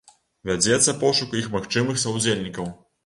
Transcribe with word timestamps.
Вядзецца 0.49 0.95
пошук 1.03 1.35
іх 1.41 1.51
магчымых 1.57 2.01
саўдзельнікаў. 2.05 2.73